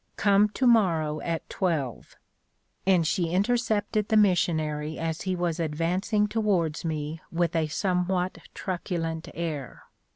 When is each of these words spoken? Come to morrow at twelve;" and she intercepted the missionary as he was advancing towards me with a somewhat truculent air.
Come 0.15 0.49
to 0.55 0.65
morrow 0.65 1.19
at 1.21 1.47
twelve;" 1.47 2.15
and 2.87 3.05
she 3.05 3.29
intercepted 3.29 4.07
the 4.09 4.17
missionary 4.17 4.97
as 4.97 5.21
he 5.29 5.35
was 5.35 5.59
advancing 5.59 6.25
towards 6.27 6.83
me 6.83 7.21
with 7.31 7.55
a 7.55 7.67
somewhat 7.67 8.39
truculent 8.55 9.27
air. 9.35 9.83